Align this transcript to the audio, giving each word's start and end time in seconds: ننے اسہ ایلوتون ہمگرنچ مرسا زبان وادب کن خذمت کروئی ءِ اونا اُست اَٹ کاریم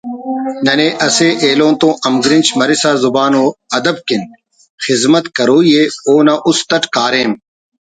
ننے 0.65 0.87
اسہ 1.05 1.27
ایلوتون 1.43 1.95
ہمگرنچ 2.05 2.47
مرسا 2.59 2.91
زبان 3.03 3.33
وادب 3.43 3.97
کن 4.07 4.21
خذمت 4.83 5.25
کروئی 5.35 5.71
ءِ 5.81 5.83
اونا 6.07 6.35
اُست 6.47 6.69
اَٹ 6.75 6.83
کاریم 6.95 7.31